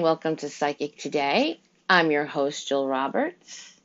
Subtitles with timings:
[0.00, 1.60] And welcome to Psychic Today.
[1.86, 3.78] I'm your host, Jill Roberts,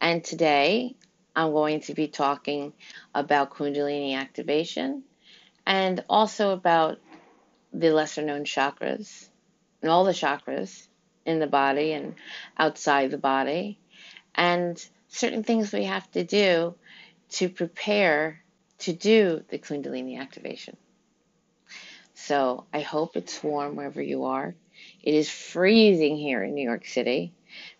[0.00, 0.94] and today
[1.34, 2.72] I'm going to be talking
[3.12, 5.02] about Kundalini activation
[5.66, 7.00] and also about
[7.72, 9.28] the lesser known chakras
[9.82, 10.86] and all the chakras
[11.26, 12.14] in the body and
[12.56, 13.76] outside the body,
[14.36, 16.76] and certain things we have to do
[17.30, 18.40] to prepare
[18.78, 20.76] to do the Kundalini activation.
[22.14, 24.54] So I hope it's warm wherever you are.
[25.02, 27.32] It is freezing here in New York City.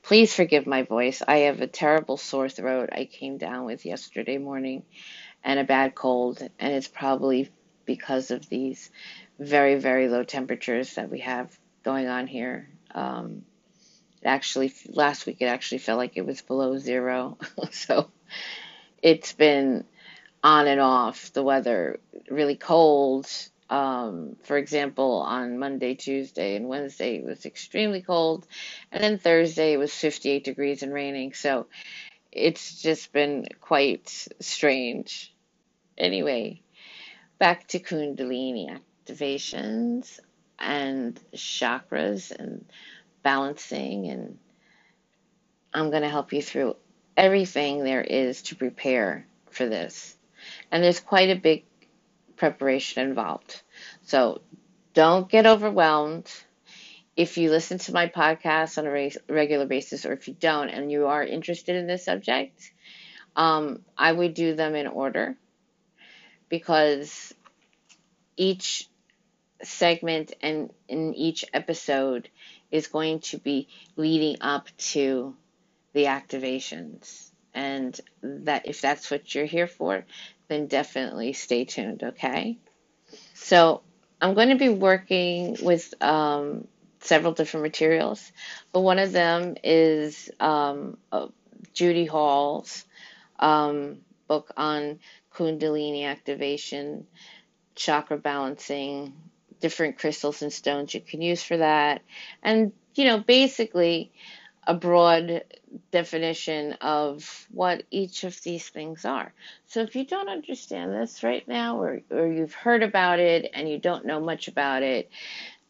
[0.02, 1.22] Please forgive my voice.
[1.26, 4.84] I have a terrible sore throat I came down with yesterday morning
[5.44, 7.50] and a bad cold, and it's probably
[7.84, 8.90] because of these
[9.38, 12.68] very, very low temperatures that we have going on here.
[12.94, 13.44] Um,
[14.24, 17.38] actually, last week it actually felt like it was below zero.
[17.70, 18.10] so
[19.02, 19.84] it's been
[20.42, 23.28] on and off the weather, really cold,
[23.70, 28.46] um, for example, on Monday, Tuesday, and Wednesday it was extremely cold,
[28.90, 31.32] and then Thursday it was 58 degrees and raining.
[31.34, 31.68] So
[32.32, 35.32] it's just been quite strange.
[35.96, 36.62] Anyway,
[37.38, 38.76] back to Kundalini
[39.06, 40.18] activations
[40.58, 42.64] and chakras and
[43.22, 44.38] balancing, and
[45.72, 46.74] I'm going to help you through
[47.16, 50.16] everything there is to prepare for this.
[50.72, 51.64] And there's quite a big
[52.40, 53.60] preparation involved.
[54.04, 54.40] So
[54.94, 56.28] don't get overwhelmed.
[57.14, 60.90] If you listen to my podcast on a regular basis, or if you don't and
[60.90, 62.72] you are interested in this subject,
[63.36, 65.36] um, I would do them in order
[66.48, 67.34] because
[68.38, 68.88] each
[69.62, 72.30] segment and in each episode
[72.70, 75.36] is going to be leading up to
[75.92, 77.30] the activations.
[77.52, 80.06] And that if that's what you're here for,
[80.50, 82.58] then definitely stay tuned, okay?
[83.34, 83.82] So
[84.20, 86.66] I'm going to be working with um,
[86.98, 88.32] several different materials,
[88.72, 91.28] but one of them is um, uh,
[91.72, 92.84] Judy Hall's
[93.38, 94.98] um, book on
[95.32, 97.06] Kundalini activation,
[97.76, 99.14] chakra balancing,
[99.60, 102.02] different crystals and stones you can use for that,
[102.42, 104.10] and you know, basically
[104.70, 105.42] a broad
[105.90, 109.34] definition of what each of these things are.
[109.66, 113.68] So if you don't understand this right now, or, or you've heard about it and
[113.68, 115.10] you don't know much about it,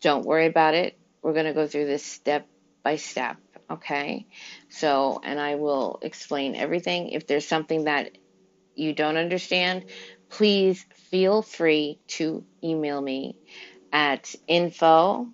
[0.02, 0.98] don't worry about it.
[1.22, 2.46] We're going to go through this step
[2.82, 3.38] by step,
[3.70, 4.26] okay?
[4.68, 7.08] So, and I will explain everything.
[7.08, 8.18] If there's something that
[8.74, 9.86] you don't understand,
[10.28, 13.38] please feel free to email me
[13.94, 15.28] at info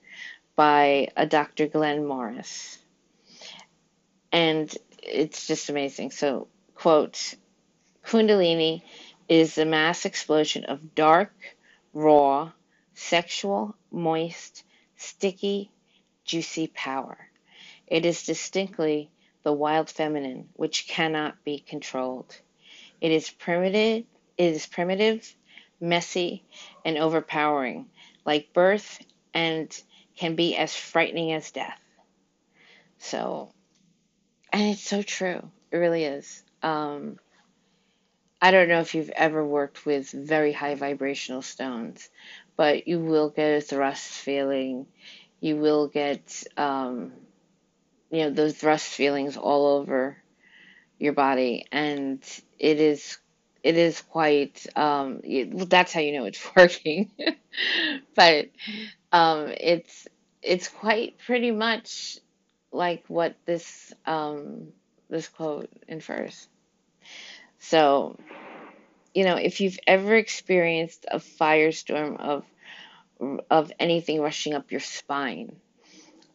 [0.55, 1.67] by a Dr.
[1.67, 2.79] Glenn Morris.
[4.31, 6.11] And it's just amazing.
[6.11, 7.35] So, quote
[8.05, 8.81] Kundalini
[9.27, 11.33] is the mass explosion of dark,
[11.93, 12.51] raw,
[12.93, 14.63] sexual, moist,
[14.95, 15.71] sticky,
[16.23, 17.17] juicy power.
[17.87, 19.09] It is distinctly
[19.43, 22.35] the wild feminine which cannot be controlled.
[23.05, 24.03] It is primitive,
[24.35, 25.31] it is primitive,
[25.79, 26.43] messy,
[26.83, 27.85] and overpowering,
[28.25, 28.99] like birth,
[29.31, 29.69] and
[30.17, 31.79] can be as frightening as death.
[32.97, 33.51] So,
[34.51, 35.51] and it's so true.
[35.69, 36.41] It really is.
[36.63, 37.19] Um,
[38.41, 42.09] I don't know if you've ever worked with very high vibrational stones,
[42.57, 44.87] but you will get a thrust feeling.
[45.39, 47.13] You will get, um,
[48.09, 50.17] you know, those thrust feelings all over
[50.99, 52.23] your body, and
[52.59, 53.17] it is
[53.63, 57.11] it is quite um, it, that's how you know it's working.
[58.15, 58.47] but
[59.11, 60.07] um, it's
[60.41, 62.19] it's quite pretty much
[62.71, 64.67] like what this um,
[65.09, 66.47] this quote infers.
[67.59, 68.17] So,
[69.13, 72.45] you know, if you've ever experienced a firestorm of
[73.49, 75.55] of anything rushing up your spine,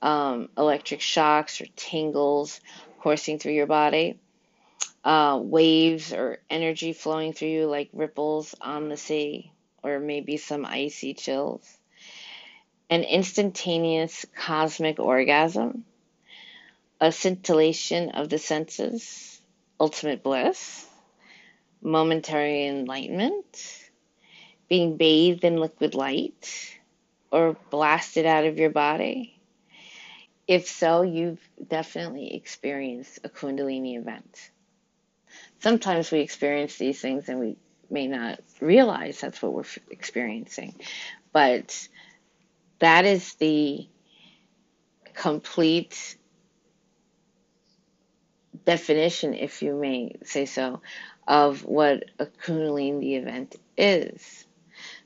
[0.03, 2.61] um, electric shocks or tingles
[3.01, 4.19] coursing through your body,
[5.05, 9.53] uh, waves or energy flowing through you like ripples on the sea,
[9.83, 11.79] or maybe some icy chills.
[12.91, 15.85] An instantaneous cosmic orgasm,
[17.01, 19.41] a scintillation of the senses,
[19.79, 20.87] ultimate bliss,
[21.81, 23.91] momentary enlightenment,
[24.69, 26.79] being bathed in liquid light,
[27.31, 29.41] or blasted out of your body?
[30.47, 34.51] If so, you've definitely experienced a Kundalini event.
[35.61, 37.57] Sometimes we experience these things and we
[37.91, 40.75] may not realize that's what we're experiencing,
[41.33, 41.89] but
[42.79, 43.87] that is the
[45.15, 46.17] complete
[48.65, 50.81] definition, if you may say so,
[51.27, 54.47] of what a Kundalini event is.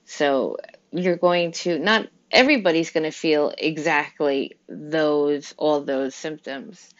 [0.04, 0.58] So
[0.92, 6.94] you're going to not everybody's going to feel exactly those all those symptoms.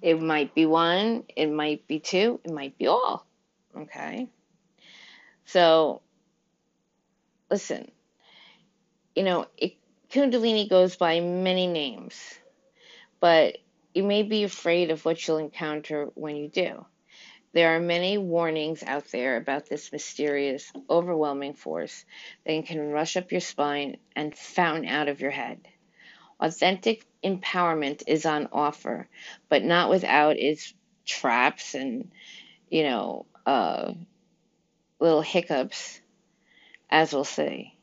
[0.00, 3.26] It might be one, it might be two, it might be all.
[3.76, 4.28] Okay?
[5.44, 6.02] So
[7.50, 7.90] listen.
[9.14, 9.74] You know, it,
[10.10, 12.38] Kundalini goes by many names,
[13.20, 13.58] but
[13.94, 16.86] you may be afraid of what you'll encounter when you do.
[17.52, 22.04] There are many warnings out there about this mysterious, overwhelming force
[22.46, 25.66] that can rush up your spine and fountain out of your head.
[26.40, 29.08] Authentic empowerment is on offer,
[29.48, 30.72] but not without its
[31.04, 32.10] traps and,
[32.68, 33.92] you know, uh,
[35.00, 36.00] little hiccups,
[36.90, 37.74] as we'll see.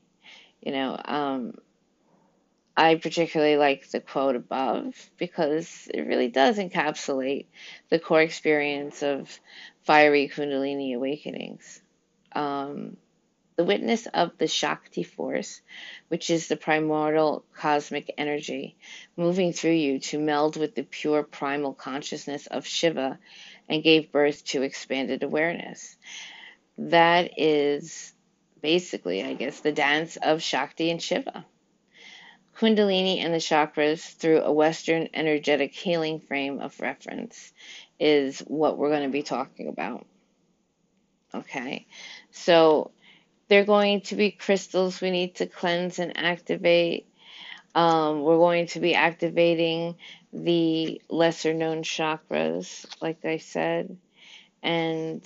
[0.62, 1.54] You know, um,
[2.78, 7.46] I particularly like the quote above because it really does encapsulate
[7.90, 9.40] the core experience of
[9.84, 11.82] fiery Kundalini awakenings.
[12.34, 12.98] Um,
[13.56, 15.62] the witness of the Shakti force,
[16.10, 18.76] which is the primordial cosmic energy
[19.16, 23.18] moving through you to meld with the pure primal consciousness of Shiva
[23.70, 25.96] and gave birth to expanded awareness.
[26.78, 28.14] That is
[28.62, 31.46] basically, I guess, the dance of Shakti and Shiva.
[32.58, 37.52] Kundalini and the chakras through a Western energetic healing frame of reference
[38.00, 40.06] is what we're going to be talking about.
[41.34, 41.86] Okay,
[42.32, 42.92] so
[43.48, 47.08] they're going to be crystals we need to cleanse and activate.
[47.74, 49.96] Um, we're going to be activating
[50.32, 53.98] the lesser known chakras, like I said,
[54.64, 55.24] and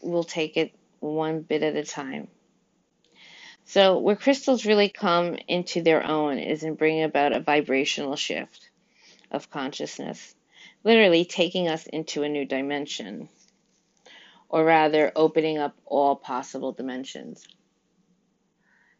[0.00, 2.28] we'll take it one bit at a time.
[3.66, 8.68] So, where crystals really come into their own is in bringing about a vibrational shift
[9.30, 10.34] of consciousness,
[10.84, 13.28] literally taking us into a new dimension,
[14.48, 17.46] or rather, opening up all possible dimensions.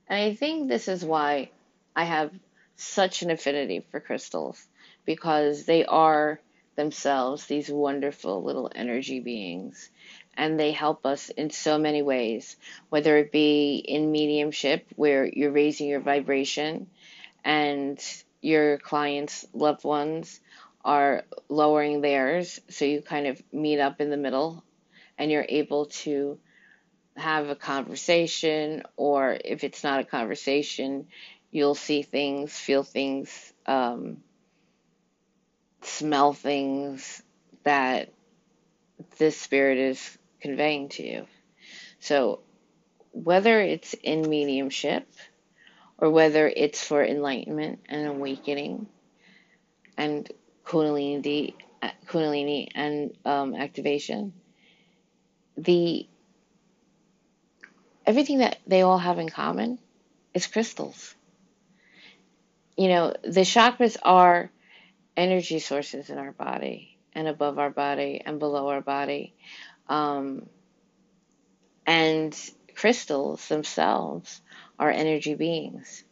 [0.09, 1.51] And I think this is why
[1.95, 2.33] I have
[2.77, 4.67] such an affinity for crystals,
[5.05, 6.41] because they are
[6.77, 9.91] themselves these wonderful little energy beings
[10.37, 12.57] and they help us in so many ways,
[12.89, 16.89] whether it be in mediumship where you're raising your vibration
[17.45, 18.03] and
[18.41, 20.41] your clients' loved ones
[20.85, 24.65] are lowering theirs, so you kind of meet up in the middle
[25.19, 26.39] and you're able to
[27.17, 31.07] have a conversation, or if it's not a conversation,
[31.51, 34.19] you'll see things, feel things, um,
[35.83, 37.23] smell things
[37.63, 38.11] that
[39.19, 41.27] this spirit is conveying to you.
[42.01, 42.41] So,
[43.13, 45.07] whether it's in mediumship
[45.99, 48.89] or whether it's for enlightenment and awakening
[49.97, 50.29] and
[50.65, 51.55] kundalini,
[52.07, 54.33] kundalini and um, activation,
[55.57, 56.07] the
[58.07, 59.79] everything that they all have in common
[60.35, 61.15] is crystals.
[62.77, 64.51] You know, the chakras are
[65.17, 69.35] energy sources in our body and above our body and below our body.
[69.89, 70.47] Um,
[71.87, 72.37] and
[72.75, 74.41] crystals themselves
[74.79, 76.05] are energy beings.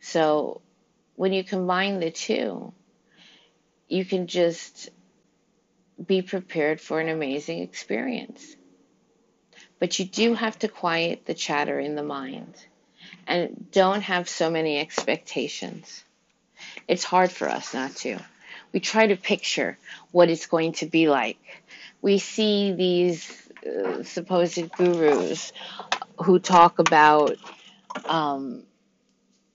[0.00, 0.62] So
[1.16, 2.72] when you combine the two,
[3.88, 4.90] you can just
[6.04, 8.56] be prepared for an amazing experience.
[9.82, 12.54] But you do have to quiet the chatter in the mind
[13.26, 16.04] and don't have so many expectations.
[16.86, 18.20] It's hard for us not to.
[18.72, 19.76] We try to picture
[20.12, 21.62] what it's going to be like
[22.02, 23.30] we see these
[23.64, 25.52] uh, supposed gurus
[26.18, 27.36] who talk about
[28.04, 28.64] um,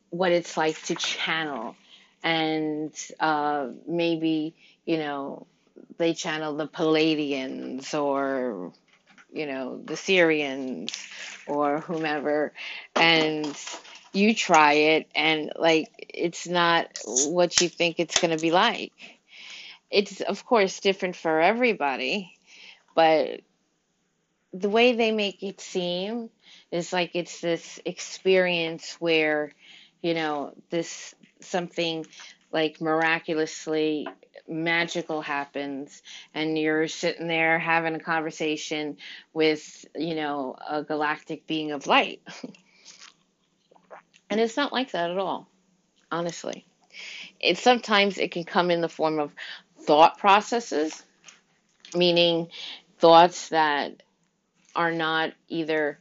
[0.09, 1.75] what it's like to channel
[2.23, 4.55] and uh, maybe
[4.85, 5.45] you know
[5.97, 8.71] they channel the Pleiadians or
[9.31, 10.91] you know the Sirians
[11.47, 12.53] or whomever
[12.95, 13.57] and
[14.13, 18.93] you try it and like it's not what you think it's going to be like.
[19.89, 22.33] It's of course different for everybody
[22.95, 23.41] but
[24.53, 26.29] the way they make it seem
[26.71, 29.53] is like it's this experience where
[30.01, 32.05] you know this something
[32.51, 34.07] like miraculously
[34.47, 36.01] magical happens
[36.33, 38.97] and you're sitting there having a conversation
[39.33, 42.21] with, you know, a galactic being of light.
[44.29, 45.47] and it's not like that at all,
[46.11, 46.65] honestly.
[47.39, 49.31] It sometimes it can come in the form of
[49.81, 51.03] thought processes,
[51.93, 52.47] meaning
[52.97, 54.01] thoughts that
[54.75, 55.99] are not either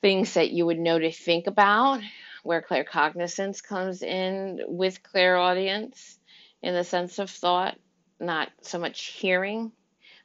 [0.00, 2.00] things that you would know to think about,
[2.42, 6.18] where claircognizance comes in with clairaudience
[6.62, 7.78] in the sense of thought,
[8.18, 9.72] not so much hearing,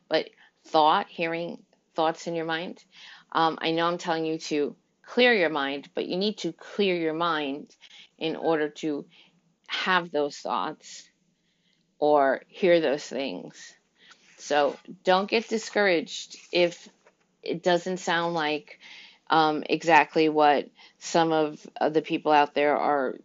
[0.10, 0.29] but
[0.65, 1.63] thought, hearing
[1.95, 2.84] thoughts in your mind.
[3.31, 6.95] Um, I know I'm telling you to clear your mind, but you need to clear
[6.95, 7.75] your mind
[8.17, 9.05] in order to
[9.67, 11.07] have those thoughts
[12.00, 13.74] or hear those things.
[14.38, 16.88] So don't get discouraged if
[17.41, 18.79] it doesn't sound like
[19.29, 23.15] um, exactly what some of the people out there are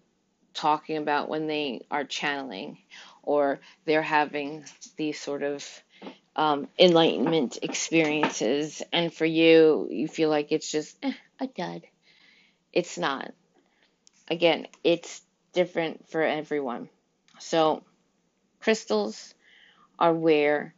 [0.55, 2.79] talking about when they are channeling
[3.23, 4.65] or they're having
[4.97, 5.65] these sort of
[6.37, 8.83] um, enlightenment experiences.
[8.93, 11.83] And for you, you feel like it's just eh, a dud.
[12.73, 13.33] It's not.
[14.29, 16.89] Again, it's different for everyone.
[17.39, 17.83] So,
[18.61, 19.35] crystals
[19.99, 20.75] are where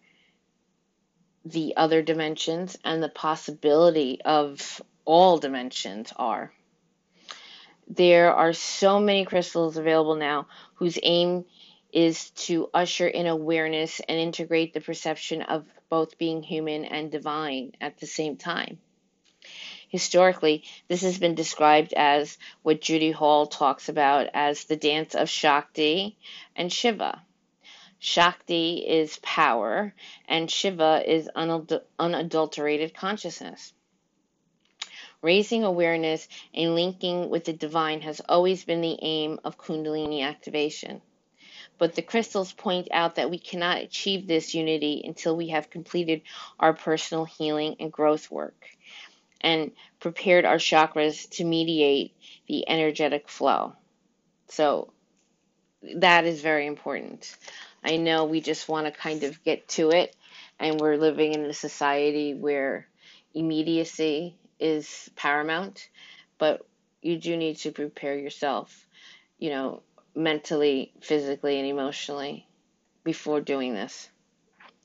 [1.45, 6.52] the other dimensions and the possibility of all dimensions are.
[7.88, 11.44] There are so many crystals available now whose aim
[11.92, 17.73] is to usher in awareness and integrate the perception of both being human and divine
[17.80, 18.78] at the same time.
[19.88, 25.28] Historically, this has been described as what Judy Hall talks about as the dance of
[25.28, 26.16] Shakti
[26.56, 27.21] and Shiva.
[27.99, 29.94] Shakti is power,
[30.26, 31.28] and Shiva is
[31.99, 33.75] unadulterated consciousness.
[35.23, 41.00] Raising awareness and linking with the divine has always been the aim of Kundalini activation.
[41.79, 46.23] But the crystals point out that we cannot achieve this unity until we have completed
[46.59, 48.67] our personal healing and growth work
[49.41, 52.14] and prepared our chakras to mediate
[52.49, 53.75] the energetic flow.
[54.49, 54.93] So
[55.95, 57.37] that is very important.
[57.83, 60.14] I know we just want to kind of get to it,
[60.59, 62.87] and we're living in a society where
[63.35, 65.88] immediacy is paramount,
[66.38, 66.66] but
[67.02, 68.87] you do need to prepare yourself,
[69.38, 69.83] you know,
[70.14, 72.47] mentally, physically, and emotionally
[73.04, 74.09] before doing this.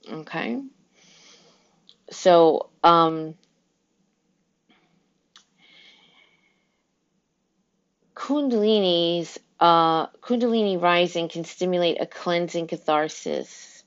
[0.09, 0.61] Okay?
[2.09, 3.35] So, um,
[8.15, 13.83] Kundalini's uh, Kundalini rising can stimulate a cleansing catharsis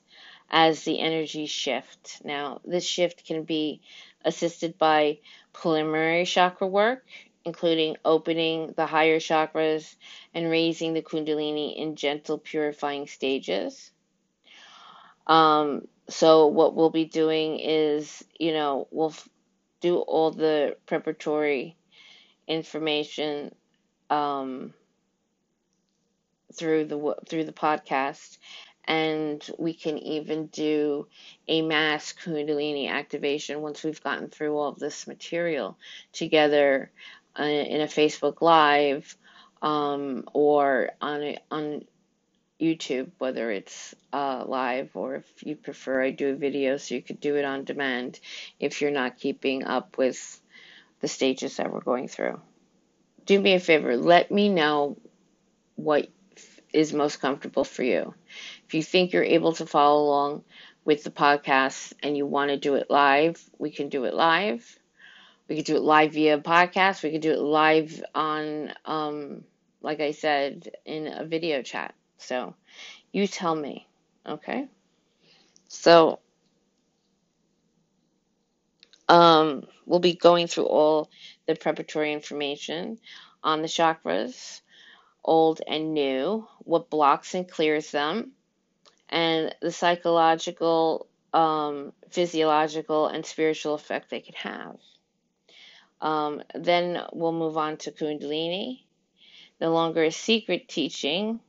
[0.50, 2.20] as the energies shift.
[2.24, 3.80] Now, this shift can be
[4.24, 5.18] assisted by
[5.52, 7.06] preliminary chakra work,
[7.44, 9.96] including opening the higher chakras
[10.34, 13.90] and raising the Kundalini in gentle, purifying stages.
[15.26, 19.28] Um, so, what we'll be doing is, you know, we'll f-
[19.80, 21.76] do all the preparatory
[22.48, 23.54] information
[24.10, 24.74] um,
[26.54, 28.38] through the through the podcast,
[28.90, 31.06] and we can even do
[31.46, 35.78] a mass Kundalini activation once we've gotten through all of this material
[36.12, 36.90] together
[37.38, 39.16] uh, in a Facebook Live
[39.62, 41.84] um, or on a, on
[42.60, 47.02] YouTube, whether it's uh, live or if you prefer, I do a video so you
[47.02, 48.18] could do it on demand
[48.58, 50.40] if you're not keeping up with
[50.98, 52.40] the stages that we're going through.
[53.24, 54.96] Do me a favor, let me know
[55.76, 56.08] what
[56.72, 58.14] is most comfortable for you.
[58.70, 60.44] If you think you're able to follow along
[60.84, 64.78] with the podcast and you want to do it live, we can do it live.
[65.48, 67.02] We could do it live via podcast.
[67.02, 69.42] We could do it live on, um,
[69.82, 71.96] like I said, in a video chat.
[72.18, 72.54] So
[73.10, 73.88] you tell me,
[74.24, 74.68] okay?
[75.66, 76.20] So
[79.08, 81.10] um, we'll be going through all
[81.48, 83.00] the preparatory information
[83.42, 84.60] on the chakras
[85.24, 88.30] old and new, what blocks and clears them,
[89.10, 94.76] and the psychological, um, physiological, and spiritual effect they could have.
[96.00, 98.84] Um, then we'll move on to Kundalini,
[99.60, 101.40] no longer a secret teaching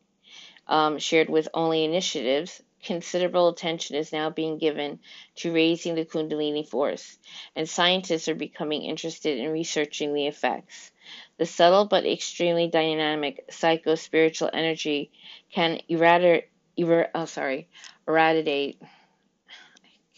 [0.68, 2.62] um, shared with only initiatives.
[2.84, 5.00] Considerable attention is now being given
[5.36, 7.20] to raising the Kundalini force,
[7.56, 10.92] and scientists are becoming interested in researching the effects.
[11.38, 15.12] The subtle but extremely dynamic psycho-spiritual energy
[15.52, 16.51] can eradicate,
[16.84, 17.70] oh, sorry,
[18.08, 18.82] eradicate.
[18.82, 18.88] I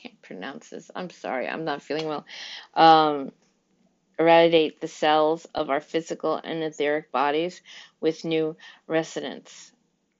[0.01, 0.91] can't pronounce this.
[0.95, 1.47] I'm sorry.
[1.47, 2.25] I'm not feeling well.
[2.73, 3.31] Um,
[4.19, 7.61] eradicate the cells of our physical and etheric bodies
[7.99, 8.55] with new
[8.87, 9.71] residents.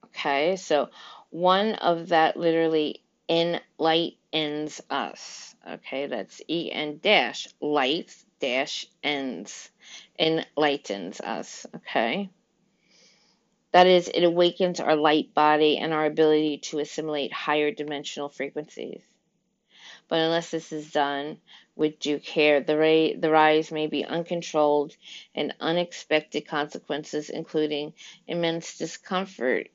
[0.06, 0.90] Okay, so
[1.30, 5.54] one of that literally enlightens us.
[5.68, 9.70] Okay, that's E N dash light dash ends
[10.18, 11.66] enlightens us.
[11.76, 12.30] Okay.
[13.74, 19.02] That is, it awakens our light body and our ability to assimilate higher dimensional frequencies.
[20.06, 21.38] But unless this is done
[21.74, 24.96] with due care, the, the rise may be uncontrolled
[25.34, 27.94] and unexpected consequences, including
[28.28, 29.70] immense discomfort,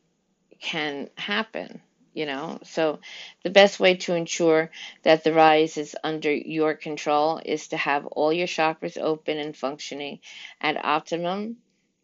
[0.61, 1.81] can happen.
[2.13, 3.01] You know, so
[3.43, 4.71] the best way to ensure
[5.03, 9.57] that the rise is under your control is to have all your chakras open and
[9.57, 10.19] functioning
[10.61, 11.57] at optimum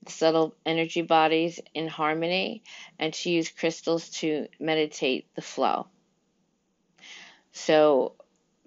[0.09, 2.63] subtle energy bodies in harmony
[2.99, 5.87] and to use crystals to meditate the flow.
[7.51, 8.13] So,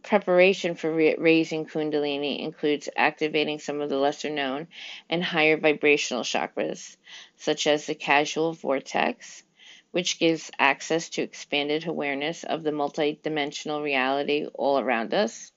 [0.03, 4.69] preparation for raising Kundalini includes activating some of the lesser known
[5.11, 6.97] and higher vibrational chakras,
[7.37, 9.43] such as the causal vortex,
[9.91, 15.53] which gives access to expanded awareness of the multidimensional reality all around us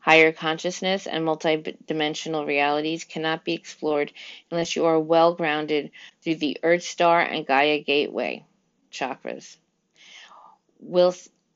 [0.00, 4.12] Higher consciousness and multidimensional realities cannot be explored
[4.50, 5.90] unless you are well grounded
[6.22, 8.46] through the Earth Star and Gaia Gateway
[8.92, 9.56] chakras.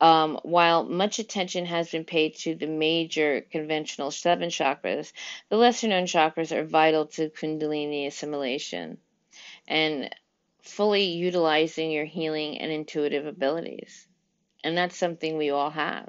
[0.01, 5.13] um, while much attention has been paid to the major conventional seven chakras,
[5.49, 8.99] the lesser known chakras are vital to Kundalini assimilation
[9.69, 10.15] and
[10.63, 14.09] fully utilizing your healing and intuitive abilities.
[14.65, 16.09] And that's something we all have.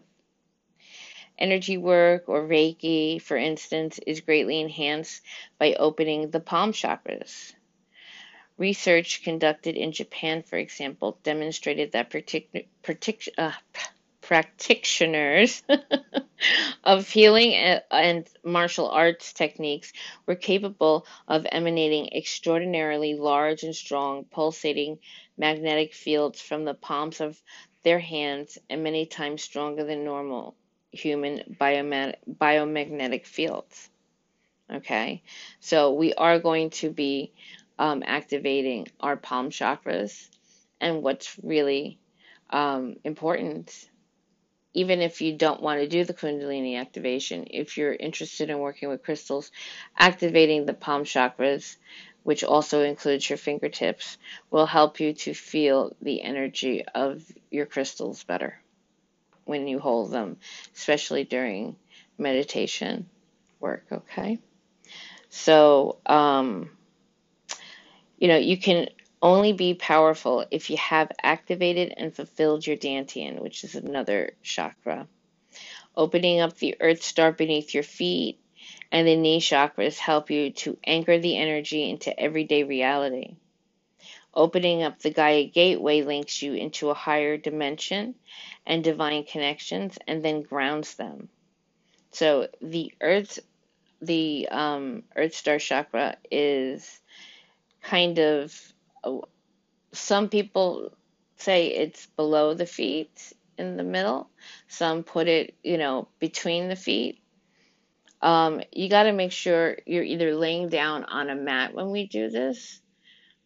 [1.37, 5.21] Energy work or Reiki, for instance, is greatly enhanced
[5.57, 7.53] by opening the palm chakras.
[8.57, 13.51] Research conducted in Japan, for example, demonstrated that partic- partic- uh,
[14.21, 15.63] practitioners
[16.83, 17.53] of healing
[17.91, 19.91] and martial arts techniques
[20.25, 24.99] were capable of emanating extraordinarily large and strong pulsating
[25.37, 27.41] magnetic fields from the palms of
[27.83, 30.55] their hands and many times stronger than normal
[30.93, 33.89] human biomagnetic fields.
[34.71, 35.21] Okay,
[35.59, 37.33] so we are going to be
[37.77, 40.29] um, activating our palm chakras,
[40.79, 41.99] and what's really
[42.49, 43.89] um, important,
[44.73, 48.89] even if you don't want to do the Kundalini activation, if you're interested in working
[48.89, 49.51] with crystals,
[49.97, 51.75] activating the palm chakras,
[52.23, 54.17] which also includes your fingertips,
[54.49, 58.63] will help you to feel the energy of your crystals better
[59.45, 60.37] when you hold them,
[60.75, 61.75] especially during
[62.17, 63.07] meditation
[63.59, 64.39] work, okay?
[65.29, 66.69] So, um,
[68.17, 68.87] you know, you can
[69.21, 75.07] only be powerful if you have activated and fulfilled your Dantian, which is another chakra.
[75.95, 78.39] Opening up the earth star beneath your feet
[78.91, 83.37] and the knee chakras help you to anchor the energy into everyday reality.
[84.33, 88.15] Opening up the Gaia gateway links you into a higher dimension
[88.65, 91.29] and divine connections and then grounds them.
[92.11, 93.39] So the earth
[94.01, 96.99] the um, earth star chakra is
[97.81, 98.53] kind of
[99.93, 100.91] some people
[101.37, 104.29] say it's below the feet in the middle.
[104.67, 107.19] Some put it, you know, between the feet.
[108.21, 112.07] Um, you got to make sure you're either laying down on a mat when we
[112.07, 112.79] do this,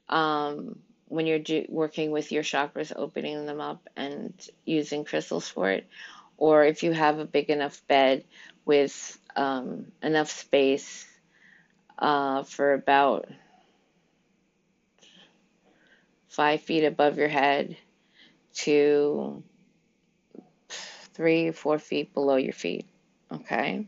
[0.09, 4.33] um, when you're do, working with your chakras, opening them up and
[4.65, 5.87] using crystals for it,
[6.37, 8.23] or if you have a big enough bed
[8.65, 11.05] with um, enough space
[11.97, 13.27] uh, for about
[16.27, 17.75] five feet above your head
[18.53, 19.43] to
[20.69, 22.85] three, four feet below your feet.
[23.31, 23.87] Okay.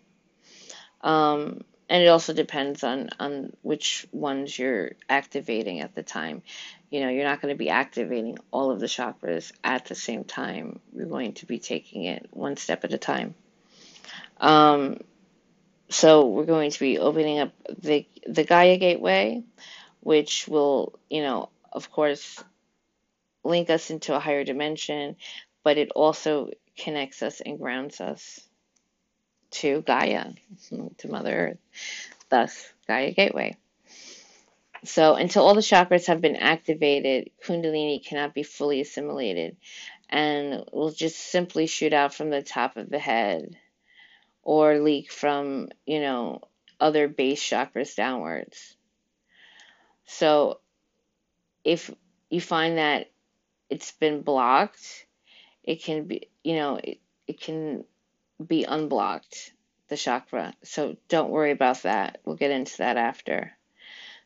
[1.02, 6.44] Um, and it also depends on on which ones you're activating at the time.
[6.90, 10.24] You know you're not going to be activating all of the chakras at the same
[10.24, 10.80] time.
[10.96, 13.36] You're going to be taking it one step at a time.
[14.38, 15.00] Um,
[15.90, 19.44] so we're going to be opening up the the gaia gateway
[20.02, 22.42] which will you know of course
[23.44, 25.16] link us into a higher dimension
[25.64, 28.40] but it also connects us and grounds us
[29.52, 30.32] to Gaia,
[30.98, 31.58] to Mother Earth,
[32.30, 33.58] thus Gaia Gateway.
[34.86, 39.58] So until all the chakras have been activated, Kundalini cannot be fully assimilated
[40.10, 43.58] and will just simply shoot out from the top of the head
[44.42, 46.42] or leak from, you know,
[46.80, 48.76] other base chakras downwards.
[50.06, 50.60] So
[51.64, 51.92] if
[52.30, 53.12] you find that
[53.70, 55.06] it's been blocked,
[55.64, 57.84] it can be, you know, it, it can
[58.46, 59.54] be unblocked,
[59.90, 60.54] the chakra.
[60.64, 62.20] So don't worry about that.
[62.24, 63.54] We'll get into that after.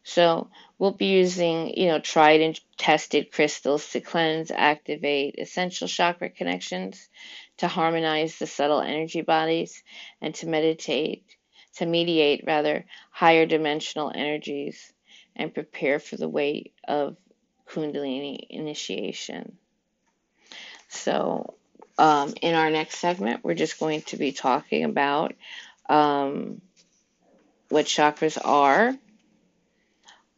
[0.04, 6.30] So we'll be using, you know, tried and tested crystals to cleanse, activate essential chakra
[6.30, 7.10] connections,
[7.58, 9.82] to harmonize the subtle energy bodies,
[10.22, 11.24] and to meditate,
[11.78, 14.92] to mediate rather higher dimensional energies
[15.36, 17.16] and prepare for the way of
[17.66, 19.58] Kundalini initiation.
[20.90, 21.56] So,
[21.98, 25.34] um, in our next segment, we're just going to be talking about
[25.90, 26.62] um,
[27.70, 28.96] what chakras are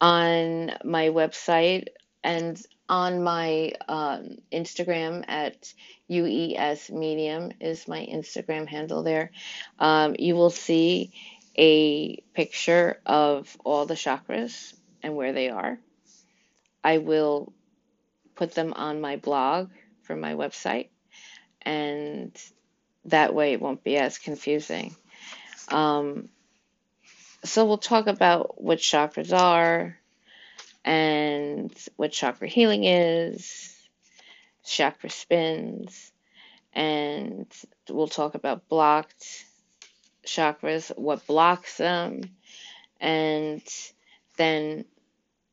[0.01, 1.87] on my website
[2.23, 5.73] and on my um, Instagram at
[6.09, 9.31] UES Medium is my Instagram handle there.
[9.79, 11.13] Um, you will see
[11.57, 15.79] a picture of all the chakras and where they are.
[16.83, 17.53] I will
[18.35, 19.71] put them on my blog
[20.03, 20.89] for my website,
[21.65, 22.31] and
[23.05, 24.95] that way it won't be as confusing.
[25.69, 26.29] Um,
[27.43, 29.97] so we'll talk about what chakras are
[30.83, 33.75] and what chakra healing is,
[34.63, 36.11] chakra spins,
[36.73, 37.51] and
[37.89, 39.45] we'll talk about blocked
[40.25, 42.21] chakras, what blocks them,
[42.99, 43.61] and
[44.37, 44.85] then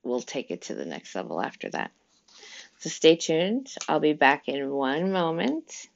[0.02, 1.92] we'll take it to the next level after that.
[2.78, 3.72] So stay tuned.
[3.88, 5.86] I'll be back in one moment.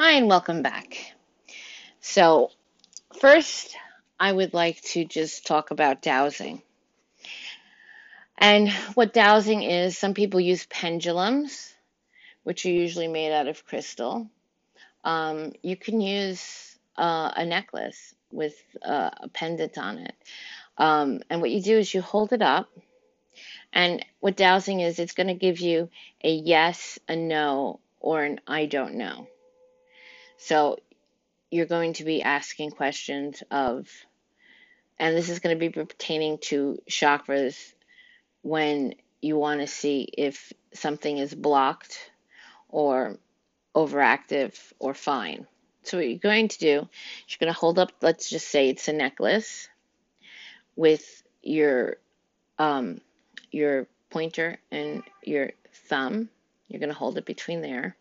[0.00, 1.12] Hi, and welcome back.
[2.00, 2.50] So,
[3.20, 3.76] first,
[4.18, 6.62] I would like to just talk about dowsing.
[8.38, 11.74] And what dowsing is, some people use pendulums,
[12.48, 14.26] which are usually made out of crystal.
[15.04, 20.14] Um, you can use uh, a necklace with uh, a pendant on it.
[20.78, 22.70] Um, and what you do is you hold it up.
[23.70, 25.90] And what dowsing is, it's going to give you
[26.24, 29.26] a yes, a no, or an I don't know.
[30.38, 30.78] So
[31.50, 33.90] you're going to be asking questions of,
[34.98, 37.74] and this is going to be pertaining to chakras
[38.40, 42.07] when you want to see if something is blocked
[42.68, 43.16] or
[43.74, 45.46] overactive or fine.
[45.82, 48.68] So what you're going to do, is you're going to hold up, let's just say
[48.68, 49.68] it's a necklace
[50.76, 51.96] with your
[52.58, 53.00] um,
[53.50, 55.52] your pointer and your
[55.88, 56.28] thumb.
[56.66, 57.96] You're going to hold it between there.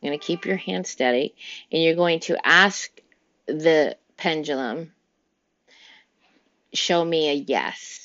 [0.00, 1.34] You're going to keep your hand steady
[1.70, 2.90] and you're going to ask
[3.46, 4.92] the pendulum,
[6.72, 8.04] show me a yes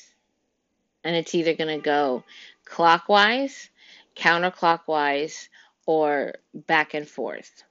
[1.04, 2.24] and it's either going to go
[2.64, 3.68] clockwise,
[4.16, 5.48] counterclockwise,
[5.86, 7.64] or back and forth.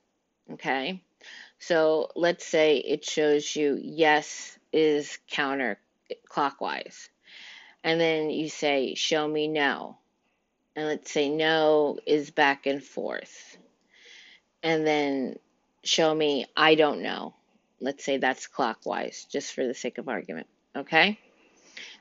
[0.54, 1.04] Okay?
[1.60, 7.10] So let's say it shows you yes is counterclockwise.
[7.84, 9.98] And then you say, show me no.
[10.76, 13.58] And let's say no is back and forth.
[14.64, 15.38] And then
[15.84, 17.34] show me I don't know.
[17.82, 20.48] Let's say that's clockwise, just for the sake of argument.
[20.76, 21.18] Okay?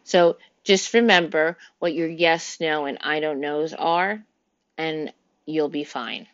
[0.03, 4.23] So just remember what your yes, no, and I don't knows are,
[4.77, 5.13] and
[5.49, 6.27] you'll be fine.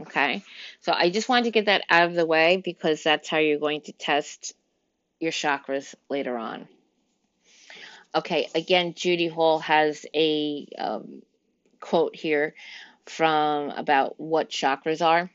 [0.00, 0.42] Okay?
[0.80, 3.58] So I just wanted to get that out of the way because that's how you're
[3.58, 4.54] going to test
[5.20, 6.66] your chakras later on.
[8.14, 11.22] Okay, again, Judy Hall has a um,
[11.80, 12.54] quote here
[13.06, 15.30] from about what chakras are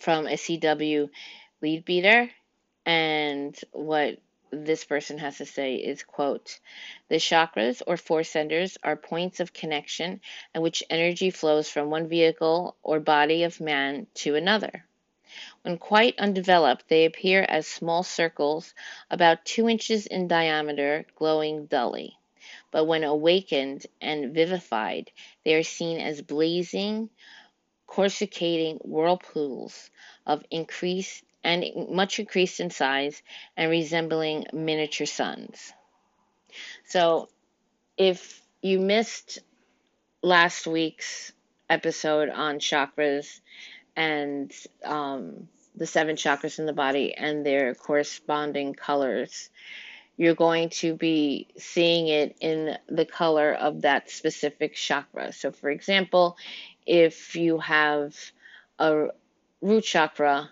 [0.00, 1.10] from a CW
[1.62, 2.30] Leadbeater
[2.84, 4.18] and what
[4.54, 6.60] this person has to say is quote
[7.08, 10.20] the chakras or force centers are points of connection
[10.54, 14.86] in which energy flows from one vehicle or body of man to another.
[15.62, 18.74] When quite undeveloped they appear as small circles
[19.10, 22.16] about two inches in diameter glowing dully.
[22.70, 25.10] But when awakened and vivified
[25.44, 27.10] they are seen as blazing
[27.86, 29.90] coruscating whirlpools
[30.26, 33.22] of increased and much increased in size
[33.56, 35.72] and resembling miniature suns.
[36.86, 37.28] So,
[37.96, 39.40] if you missed
[40.22, 41.32] last week's
[41.68, 43.40] episode on chakras
[43.94, 44.52] and
[44.84, 49.50] um, the seven chakras in the body and their corresponding colors,
[50.16, 55.32] you're going to be seeing it in the color of that specific chakra.
[55.32, 56.36] So, for example,
[56.86, 58.16] if you have
[58.78, 59.08] a
[59.60, 60.50] root chakra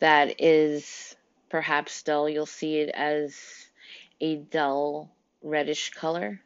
[0.00, 1.16] that is
[1.48, 3.36] perhaps dull, you'll see it as
[4.20, 5.10] a dull
[5.42, 6.40] reddish color.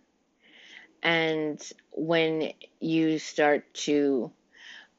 [1.03, 1.61] And
[1.91, 4.31] when you start to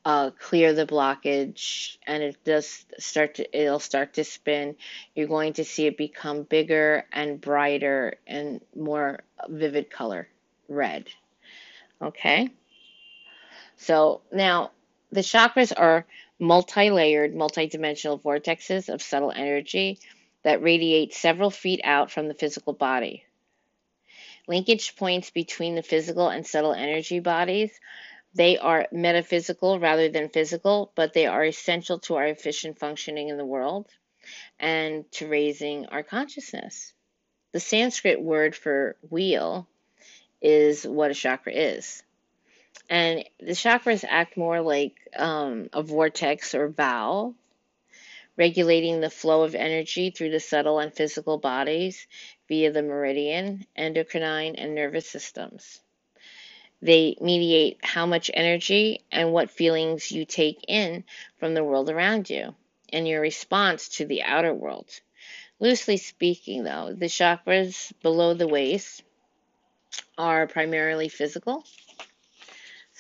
[0.06, 4.76] uh, clear the blockage and it does start to it'll start to spin
[5.16, 10.28] you're going to see it become bigger and brighter and more vivid color
[10.68, 11.08] red.
[12.02, 12.50] Okay?
[13.78, 14.72] So now
[15.12, 16.06] the chakras are
[16.40, 20.00] multi-layered multi-dimensional vortexes of subtle energy
[20.44, 23.24] that radiate several feet out from the physical body
[24.48, 27.72] linkage points between the physical and subtle energy bodies
[28.36, 33.38] they are metaphysical rather than physical, but they are essential to our efficient functioning in
[33.38, 33.88] the world
[34.60, 36.94] and to raising our consciousness.
[37.52, 39.68] The Sanskrit word for wheel
[40.42, 42.02] is what a chakra is.
[42.90, 47.34] And the chakras act more like um, a vortex or valve,
[48.38, 52.08] regulating the flow of energy through the subtle and physical bodies
[52.48, 55.80] via the meridian, endocrine, and nervous systems.
[56.82, 61.06] They mediate how much energy and what feelings you take in
[61.38, 62.56] from the world around you
[62.92, 64.90] and your response to the outer world.
[65.60, 69.02] Loosely speaking, though, the chakras below the waist
[70.18, 71.64] are primarily physical.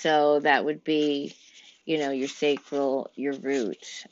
[0.03, 1.33] So that would be,
[1.85, 4.05] you know, your sacral, your root,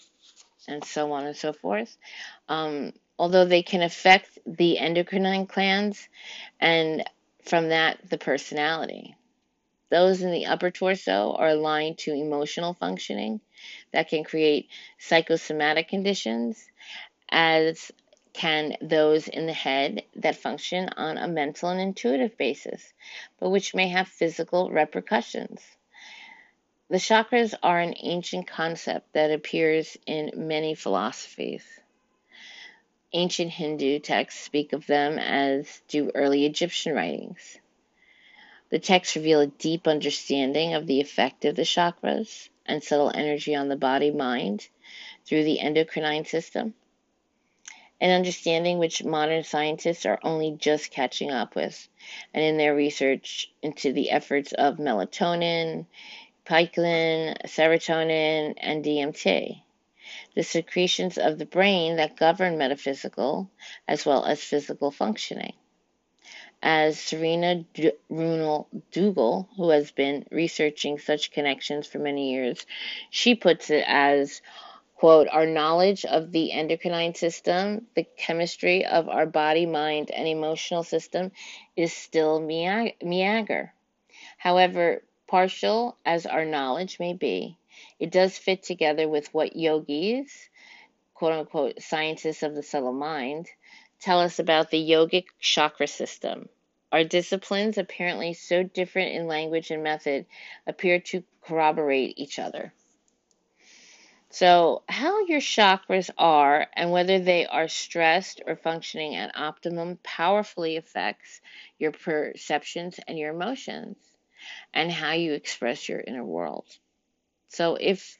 [0.65, 1.97] and so on and so forth.
[2.47, 6.07] Um, although they can affect the endocrine glands
[6.61, 7.03] and
[7.43, 9.17] from that the personality.
[9.89, 13.41] Those in the upper torso are aligned to emotional functioning
[13.91, 16.69] that can create psychosomatic conditions,
[17.29, 17.91] as
[18.31, 22.93] can those in the head that function on a mental and intuitive basis,
[23.41, 25.59] but which may have physical repercussions.
[26.91, 31.63] The chakras are an ancient concept that appears in many philosophies.
[33.13, 37.59] Ancient Hindu texts speak of them as do early Egyptian writings.
[38.71, 43.55] The texts reveal a deep understanding of the effect of the chakras and subtle energy
[43.55, 44.67] on the body mind
[45.25, 46.73] through the endocrine system,
[48.01, 51.87] an understanding which modern scientists are only just catching up with,
[52.33, 55.85] and in their research into the efforts of melatonin,
[56.51, 59.63] pinoline, serotonin, and DMT,
[60.35, 63.49] the secretions of the brain that govern metaphysical
[63.87, 65.53] as well as physical functioning
[66.63, 67.65] as Serena
[68.11, 72.65] Runel Dougal, who has been researching such connections for many years,
[73.09, 74.41] she puts it as
[74.95, 80.83] quote, our knowledge of the endocrine system, the chemistry of our body, mind, and emotional
[80.83, 81.31] system
[81.75, 83.73] is still meager.
[84.37, 87.57] However, partial as our knowledge may be,
[87.97, 90.49] it does fit together with what yogis,
[91.13, 93.47] quote unquote, scientists of the subtle mind,
[94.01, 96.49] tell us about the yogic chakra system.
[96.91, 100.25] Our disciplines, apparently so different in language and method,
[100.67, 102.73] appear to corroborate each other.
[104.31, 110.75] So, how your chakras are and whether they are stressed or functioning at optimum powerfully
[110.75, 111.39] affects
[111.79, 113.95] your perceptions and your emotions
[114.73, 116.65] and how you express your inner world.
[117.49, 118.17] So, if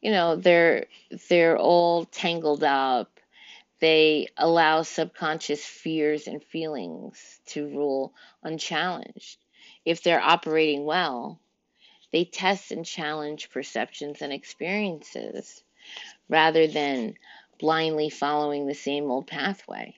[0.00, 0.86] you know they're
[1.28, 3.18] they're all tangled up
[3.80, 9.38] they allow subconscious fears and feelings to rule unchallenged.
[9.84, 11.38] If they're operating well,
[12.12, 15.62] they test and challenge perceptions and experiences
[16.28, 17.14] rather than
[17.58, 19.94] blindly following the same old pathway.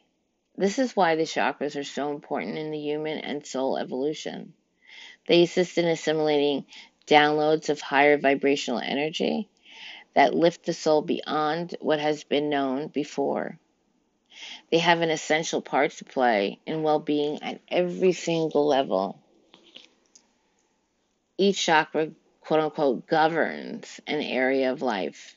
[0.57, 4.53] This is why the chakras are so important in the human and soul evolution.
[5.27, 6.65] They assist in assimilating
[7.07, 9.49] downloads of higher vibrational energy
[10.15, 13.59] that lift the soul beyond what has been known before.
[14.71, 19.21] They have an essential part to play in well being at every single level.
[21.37, 25.37] Each chakra, quote unquote, governs an area of life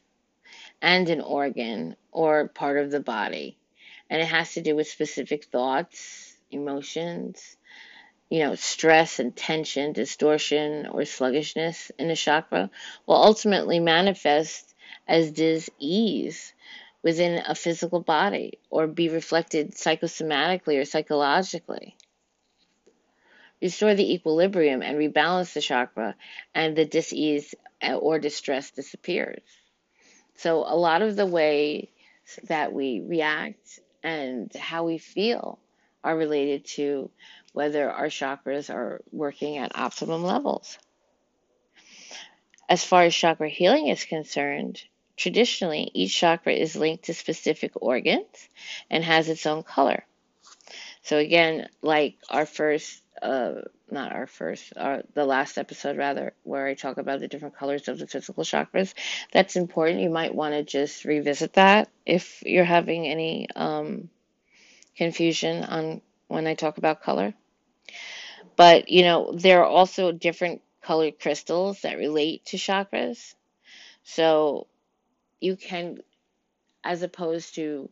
[0.82, 3.58] and an organ or part of the body.
[4.10, 7.58] And it has to do with specific thoughts, emotions,
[8.34, 12.68] you know, stress and tension, distortion, or sluggishness in a chakra
[13.06, 14.74] will ultimately manifest
[15.08, 16.52] as dis-ease
[17.04, 21.96] within a physical body or be reflected psychosomatically or psychologically.
[23.62, 26.16] Restore the equilibrium and rebalance the chakra,
[26.56, 27.54] and the dis-ease
[27.88, 29.44] or distress disappears.
[30.38, 31.92] So, a lot of the way
[32.46, 35.60] that we react and how we feel
[36.04, 37.12] are related to
[37.54, 40.78] whether our chakras are working at optimum levels.
[42.68, 44.82] As far as chakra healing is concerned,
[45.16, 48.50] Traditionally, each chakra is linked to specific organs
[48.90, 50.06] and has its own color.
[51.04, 53.62] So again, like our first uh,
[53.92, 57.88] not our first, our, the last episode rather, where I talk about the different colors
[57.88, 58.94] of the physical chakras.
[59.32, 60.02] That's important.
[60.02, 64.10] You might want to just revisit that if you're having any um,
[64.98, 67.36] confusion on when I talk about color.
[68.56, 73.36] But, you know, there are also different colored crystals that relate to chakras.
[74.04, 74.68] So
[75.40, 76.00] you can,
[76.84, 77.90] as opposed to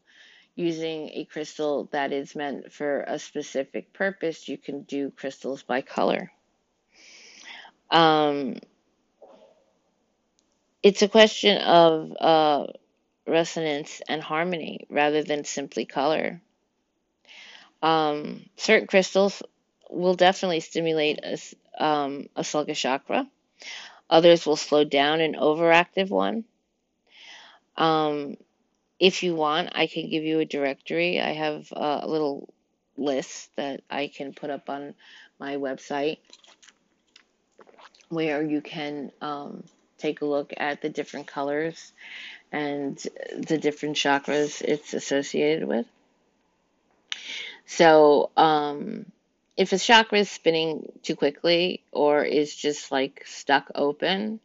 [0.56, 5.82] using a crystal that is meant for a specific purpose, you can do crystals by
[5.82, 6.32] color.
[7.90, 8.58] Um,
[10.84, 12.68] it's a question of uh,
[13.28, 16.42] resonance and harmony rather than simply color.
[17.82, 19.42] Um, certain crystals
[19.91, 23.27] will definitely stimulate a, um, a chakra.
[24.10, 26.45] Others will slow down an overactive one.
[27.77, 28.38] Um,
[28.99, 31.19] if you want, I can give you a directory.
[31.19, 32.54] I have a little
[32.97, 34.93] list that I can put up on
[35.39, 36.17] my website
[38.10, 39.63] where you can um,
[39.97, 41.93] take a look at the different colors
[42.51, 42.97] and
[43.38, 45.86] the different chakras it's associated with.
[47.65, 49.06] So, um,
[49.58, 54.40] if a chakra is spinning too quickly or is just like stuck open,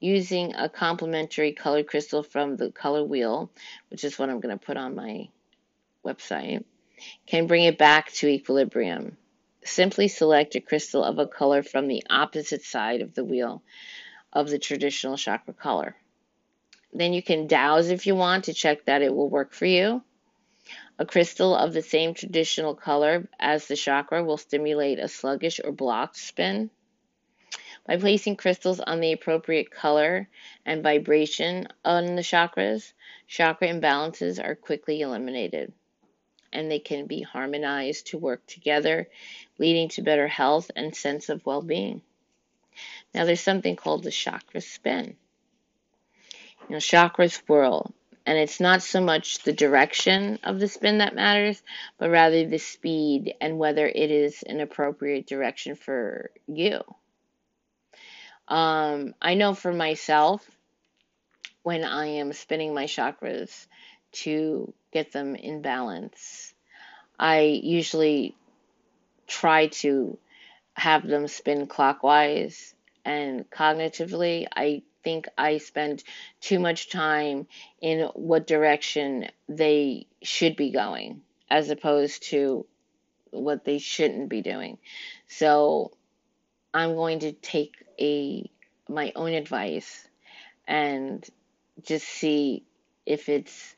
[0.00, 3.50] using a complementary colored crystal from the color wheel,
[3.90, 5.28] which is what I'm going to put on my
[6.04, 6.64] website,
[7.26, 9.16] can bring it back to equilibrium.
[9.64, 13.62] Simply select a crystal of a color from the opposite side of the wheel
[14.32, 15.96] of the traditional chakra color.
[16.92, 20.02] Then you can dowse if you want to check that it will work for you.
[21.00, 25.70] A crystal of the same traditional color as the chakra will stimulate a sluggish or
[25.70, 26.70] blocked spin.
[27.86, 30.28] By placing crystals on the appropriate color
[30.66, 32.92] and vibration on the chakras,
[33.28, 35.72] chakra imbalances are quickly eliminated
[36.52, 39.08] and they can be harmonized to work together,
[39.58, 42.02] leading to better health and sense of well being.
[43.14, 45.16] Now, there's something called the chakra spin.
[46.68, 47.94] You know, chakras whirl,
[48.28, 51.62] and it's not so much the direction of the spin that matters,
[51.96, 56.82] but rather the speed and whether it is an appropriate direction for you.
[58.46, 60.46] Um, I know for myself,
[61.62, 63.66] when I am spinning my chakras
[64.12, 66.52] to get them in balance,
[67.18, 68.36] I usually
[69.26, 70.18] try to
[70.74, 72.74] have them spin clockwise
[73.06, 74.46] and cognitively.
[74.54, 76.02] I think I spend
[76.40, 77.46] too much time
[77.80, 82.66] in what direction they should be going as opposed to
[83.30, 84.78] what they shouldn't be doing.
[85.26, 85.92] So
[86.72, 88.50] I'm going to take a
[88.88, 90.06] my own advice
[90.66, 91.26] and
[91.82, 92.64] just see
[93.04, 93.74] if it's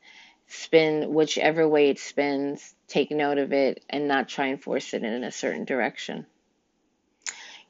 [0.46, 5.04] spin whichever way it spins, take note of it and not try and force it
[5.04, 6.26] in a certain direction.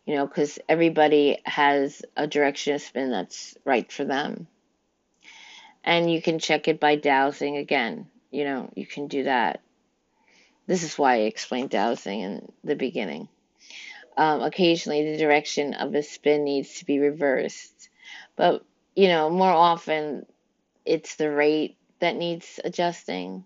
[0.06, 4.48] You know, because everybody has a direction of spin that's right for them.
[5.84, 8.08] And you can check it by dowsing again.
[8.30, 9.60] You know, you can do that.
[10.66, 13.28] This is why I explained dowsing in the beginning.
[14.16, 17.88] Um, occasionally, the direction of a spin needs to be reversed.
[18.36, 20.26] But, you know, more often
[20.84, 23.44] it's the rate that needs adjusting.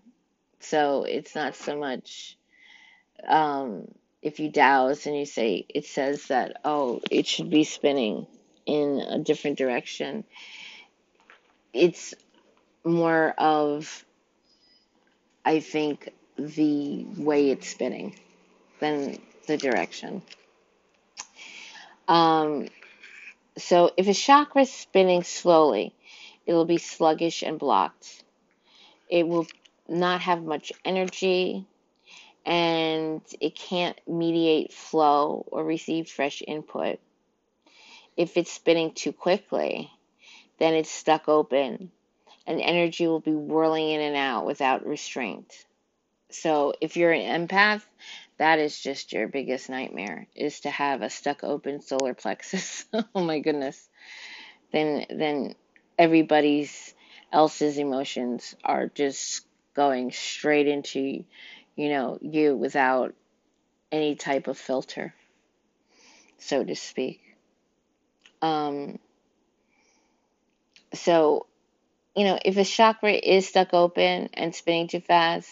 [0.59, 2.37] So it's not so much
[3.27, 3.87] um,
[4.25, 8.25] if you dowse and you say, it says that, oh, it should be spinning
[8.65, 10.23] in a different direction.
[11.73, 12.15] It's
[12.83, 14.03] more of,
[15.45, 16.09] I think,
[16.39, 18.15] the way it's spinning
[18.79, 20.23] than the direction.
[22.07, 22.69] Um,
[23.59, 25.93] so if a chakra is spinning slowly,
[26.47, 28.23] it will be sluggish and blocked.
[29.07, 29.45] It will
[29.87, 31.67] not have much energy
[32.45, 36.99] and it can't mediate flow or receive fresh input.
[38.15, 39.91] If it's spinning too quickly,
[40.59, 41.91] then it's stuck open
[42.47, 45.65] and energy will be whirling in and out without restraint.
[46.29, 47.81] So if you're an empath,
[48.37, 52.85] that is just your biggest nightmare is to have a stuck open solar plexus.
[52.93, 53.87] oh my goodness.
[54.71, 55.55] Then then
[55.97, 56.93] everybody's
[57.31, 61.23] else's emotions are just going straight into
[61.75, 63.13] you know you without
[63.91, 65.13] any type of filter
[66.37, 67.21] so to speak.
[68.41, 68.99] Um
[70.93, 71.45] so
[72.15, 75.49] you know if a chakra is stuck open and spinning too fast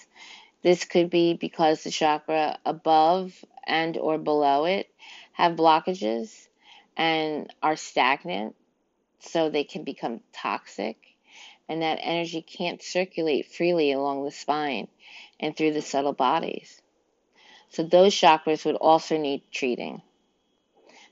[0.61, 3.33] this could be because the chakra above
[3.65, 4.89] and or below it
[5.33, 6.47] have blockages
[6.95, 8.55] and are stagnant,
[9.19, 11.12] so they can become toxic,
[11.69, 14.87] and that energy can't circulate freely along the spine
[15.39, 16.81] and through the subtle bodies.
[17.69, 20.01] So those chakras would also need treating.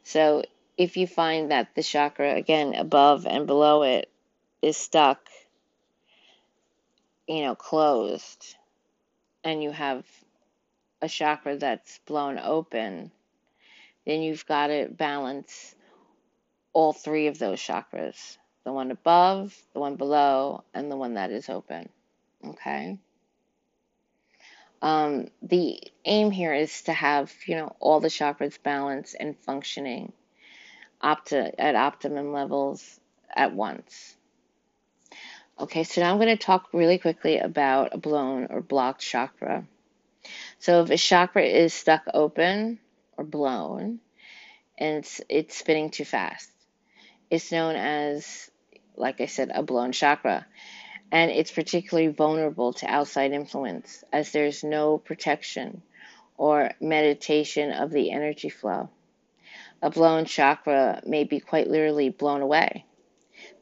[0.04, 0.44] So
[0.78, 4.10] if you find that the chakra, again, above and below it,
[4.62, 5.20] is stuck,
[7.28, 8.56] you know, closed,
[9.44, 10.06] and you have
[11.02, 13.12] a chakra that's blown open,
[14.06, 15.76] then you've got to balance
[16.74, 21.32] all three of those chakras the one above, the one below, and the one that
[21.32, 21.90] is open.
[22.46, 22.98] Okay?
[24.82, 30.14] Um, the aim here is to have, you know, all the chakras balanced and functioning
[31.02, 33.00] opti- at optimum levels
[33.36, 34.16] at once.
[35.60, 39.66] Okay, so now I'm going to talk really quickly about a blown or blocked chakra.
[40.60, 42.80] So if a chakra is stuck open
[43.18, 44.00] or blown
[44.78, 46.50] and it's, it's spinning too fast,
[47.30, 48.51] it's known as,
[49.02, 50.46] like I said, a blown chakra.
[51.12, 55.82] And it's particularly vulnerable to outside influence as there's no protection
[56.38, 58.90] or meditation of the energy flow.
[59.82, 62.86] A blown chakra may be quite literally blown away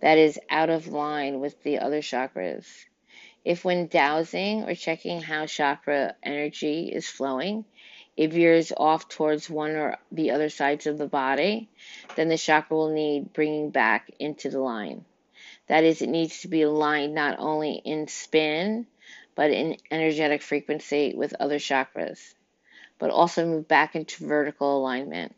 [0.01, 2.65] that is out of line with the other chakras.
[3.45, 7.65] If when dowsing or checking how chakra energy is flowing,
[8.17, 11.69] it veers off towards one or the other sides of the body,
[12.15, 15.05] then the chakra will need bringing back into the line.
[15.69, 18.87] That is, it needs to be aligned not only in spin,
[19.35, 22.19] but in energetic frequency with other chakras,
[22.97, 25.35] but also move back into vertical alignment.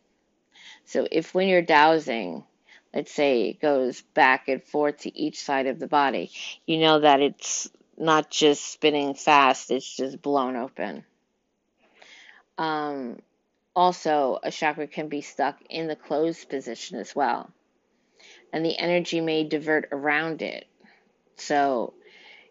[0.85, 2.43] So if when you're dowsing,
[2.93, 6.31] let's say it goes back and forth to each side of the body,
[6.65, 11.03] you know that it's not just spinning fast, it's just blown open.
[12.57, 13.19] Um,
[13.75, 17.49] also, a chakra can be stuck in the closed position as well,
[18.53, 20.67] and the energy may divert around it.
[21.35, 21.93] So,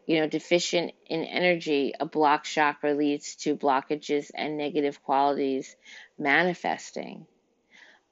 [0.06, 5.76] you know, deficient in energy, a block chakra leads to blockages and negative qualities
[6.18, 7.26] manifesting.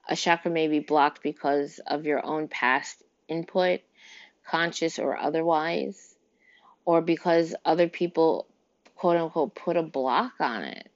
[0.08, 3.80] A chakra may be blocked because of your own past input,
[4.46, 6.14] conscious or otherwise,
[6.84, 8.46] or because other people,
[8.96, 10.88] quote unquote, put a block on it,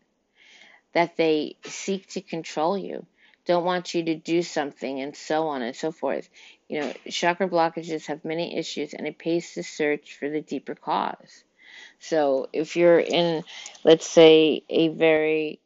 [0.94, 3.04] that they seek to control you,
[3.44, 6.28] don't want you to do something, and so on and so forth.
[6.68, 10.74] You know, chakra blockages have many issues, and it pays to search for the deeper
[10.74, 11.44] cause.
[11.98, 13.44] So if you're in,
[13.84, 15.60] let's say, a very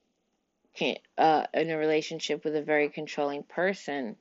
[1.16, 4.16] uh, in a relationship with a very controlling person,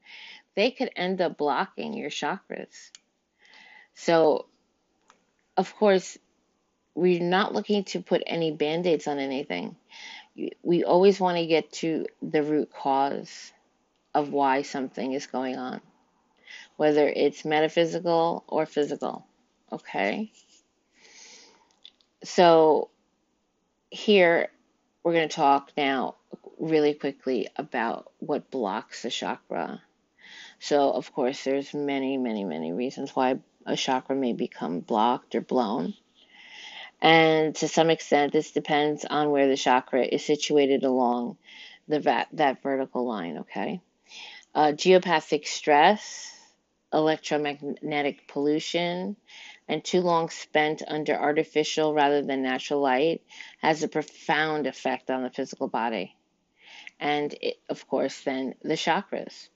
[0.55, 2.91] they could end up blocking your chakras.
[3.93, 4.45] So,
[5.57, 6.17] of course,
[6.93, 9.75] we're not looking to put any band aids on anything.
[10.63, 13.53] We always want to get to the root cause
[14.13, 15.81] of why something is going on,
[16.77, 19.25] whether it's metaphysical or physical.
[19.71, 20.31] Okay?
[22.23, 22.89] So,
[23.89, 24.49] here
[25.03, 26.15] we're going to talk now
[26.59, 29.81] really quickly about what blocks a chakra.
[30.59, 35.41] So, of course, there's many, many, many reasons why a chakra may become blocked or
[35.41, 35.93] blown.
[37.05, 41.37] And to some extent, this depends on where the chakra is situated along
[41.87, 41.99] the
[42.33, 43.79] that, vertical line, okay?
[44.55, 46.35] Uh, geopathic stress,
[46.91, 49.17] electromagnetic pollution,
[49.67, 53.21] and too long spent under artificial rather than natural light
[53.59, 56.15] has a profound effect on the physical body
[56.99, 59.49] and it, of course, then the chakras.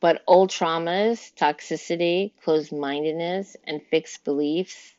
[0.00, 4.93] But old traumas, toxicity, closed mindedness, and fixed beliefs,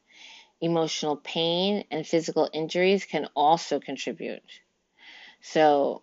[0.65, 4.43] emotional pain, and physical injuries can also contribute.
[5.41, 6.01] So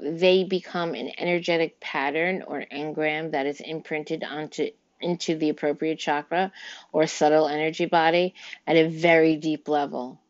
[0.00, 6.52] they become an energetic pattern or engram that is imprinted onto into the appropriate chakra
[6.92, 8.34] or subtle energy body
[8.66, 10.20] at a very deep level.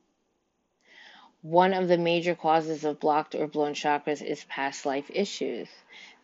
[1.42, 5.68] One of the major causes of blocked or blown chakras is past life issues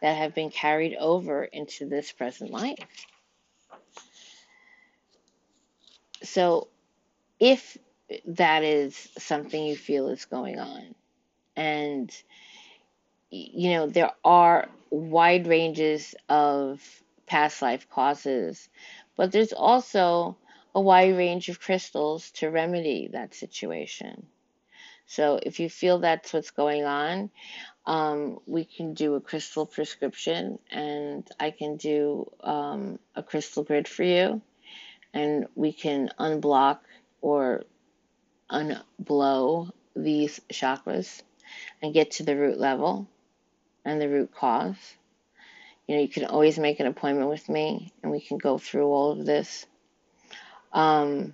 [0.00, 3.06] that have been carried over into this present life.
[6.22, 6.68] So,
[7.40, 7.76] if
[8.26, 10.94] that is something you feel is going on,
[11.56, 12.10] and
[13.30, 16.80] you know, there are wide ranges of
[17.26, 18.68] past life causes,
[19.16, 20.36] but there's also
[20.74, 24.26] a wide range of crystals to remedy that situation.
[25.06, 27.30] So if you feel that's what's going on,
[27.86, 33.86] um, we can do a crystal prescription and I can do um, a crystal grid
[33.86, 34.42] for you
[35.14, 36.80] and we can unblock
[37.26, 37.64] or
[38.48, 41.22] unblow these chakras
[41.82, 43.08] and get to the root level
[43.84, 44.76] and the root cause.
[45.88, 48.86] You know, you can always make an appointment with me and we can go through
[48.86, 49.66] all of this.
[50.72, 51.32] Um,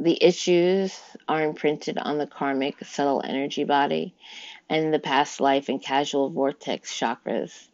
[0.00, 4.16] the issues are imprinted on the karmic subtle energy body
[4.68, 7.68] and the past life and causal vortex chakras.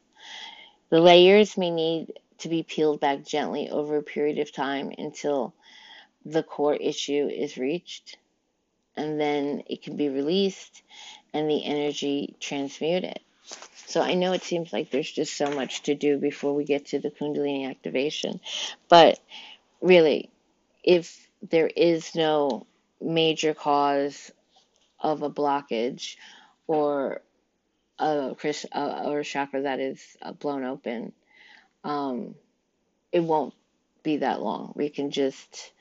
[0.90, 5.54] The layers may need to be peeled back gently over a period of time until
[6.24, 8.18] the core issue is reached,
[8.96, 10.82] and then it can be released
[11.32, 13.18] and the energy transmuted.
[13.86, 16.86] So I know it seems like there's just so much to do before we get
[16.86, 18.40] to the Kundalini activation,
[18.88, 19.20] but
[19.80, 20.30] really,
[20.82, 22.66] if there is no
[23.00, 24.30] major cause
[24.98, 26.16] of a blockage
[26.66, 27.20] or
[27.98, 28.34] a
[28.82, 31.12] or a chakra that is uh, blown open,
[31.84, 32.34] um,
[33.12, 33.54] it won't
[34.02, 34.72] be that long.
[34.74, 35.72] We can just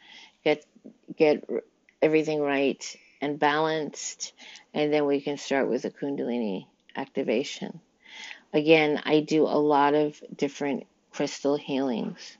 [0.43, 0.65] get
[1.15, 1.47] get
[2.01, 2.83] everything right
[3.21, 4.33] and balanced,
[4.73, 6.65] and then we can start with a Kundalini
[6.95, 7.79] activation.
[8.53, 12.37] Again, I do a lot of different crystal healings.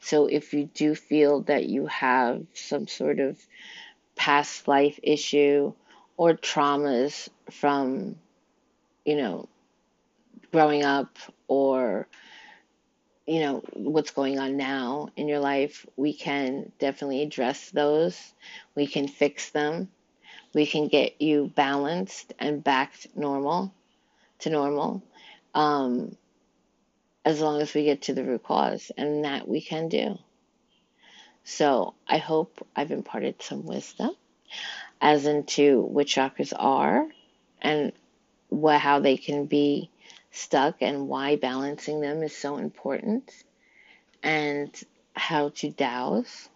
[0.00, 3.38] So if you do feel that you have some sort of
[4.16, 5.72] past life issue
[6.16, 8.16] or traumas from,
[9.04, 9.48] you know,
[10.52, 11.16] growing up
[11.48, 12.06] or
[13.26, 18.32] you know what's going on now in your life we can definitely address those.
[18.74, 19.88] We can fix them.
[20.52, 23.72] We can get you balanced and back to normal
[24.40, 25.02] to normal
[25.54, 26.16] um,
[27.24, 30.18] as long as we get to the root cause and that we can do.
[31.44, 34.10] So i hope i've imparted some wisdom
[35.00, 37.06] as into what chakras are
[37.60, 37.92] and
[38.48, 39.90] what how they can be
[40.34, 43.30] stuck and why balancing them is so important
[44.22, 44.68] and
[45.14, 46.48] how to dowse.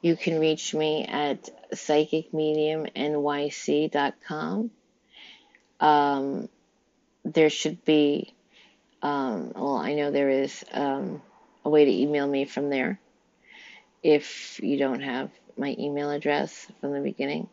[0.00, 4.70] You can reach me at psychicmediumnyc.com.
[5.80, 6.48] Um,
[7.24, 8.32] there should be,
[9.02, 11.20] um, well, I know there is um,
[11.64, 13.00] a way to email me from there
[14.02, 17.48] if you don't have my email address from the beginning.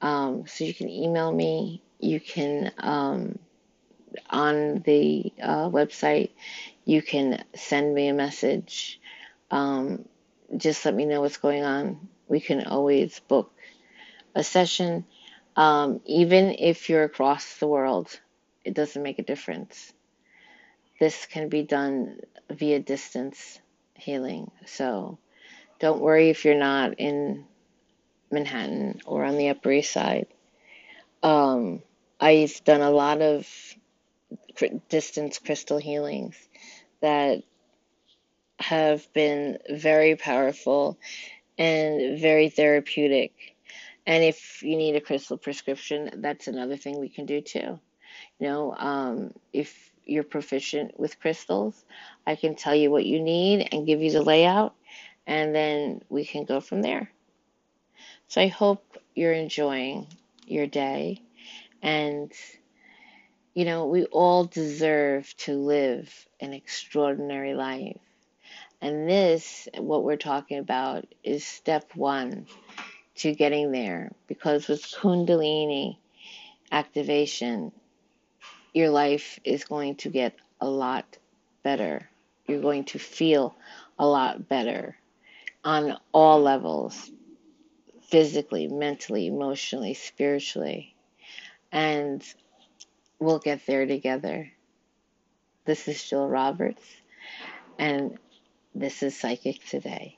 [0.00, 1.82] Um, so you can email me.
[1.98, 3.38] You can um,
[4.28, 6.30] on the uh, website.
[6.84, 9.00] You can send me a message.
[9.50, 10.06] Um,
[10.56, 12.08] just let me know what's going on.
[12.28, 13.52] We can always book
[14.34, 15.04] a session.
[15.56, 18.18] Um, even if you're across the world,
[18.64, 19.92] it doesn't make a difference.
[20.98, 23.58] This can be done via distance
[23.94, 24.50] healing.
[24.66, 25.18] So
[25.78, 27.46] don't worry if you're not in
[28.30, 30.26] Manhattan or on the Upper East Side.
[31.22, 31.82] Um,
[32.20, 33.46] I've done a lot of
[34.88, 36.36] distance crystal healings
[37.00, 37.42] that
[38.58, 40.98] have been very powerful
[41.58, 43.56] and very therapeutic.
[44.06, 47.78] And if you need a crystal prescription, that's another thing we can do too.
[48.38, 51.84] You know, um, if you're proficient with crystals,
[52.26, 54.74] I can tell you what you need and give you the layout,
[55.26, 57.10] and then we can go from there.
[58.28, 60.06] So I hope you're enjoying
[60.46, 61.22] your day
[61.82, 62.32] and
[63.60, 68.00] you know, we all deserve to live an extraordinary life.
[68.80, 72.46] And this, what we're talking about, is step one
[73.16, 74.12] to getting there.
[74.26, 75.98] Because with Kundalini
[76.72, 77.70] activation,
[78.72, 81.18] your life is going to get a lot
[81.62, 82.08] better.
[82.46, 83.54] You're going to feel
[83.98, 84.96] a lot better
[85.62, 87.10] on all levels
[88.04, 90.94] physically, mentally, emotionally, spiritually.
[91.70, 92.24] And
[93.20, 94.50] we'll get there together.
[95.66, 96.84] This is Jill Roberts,
[97.78, 98.18] and
[98.74, 100.16] this is Psychic Today.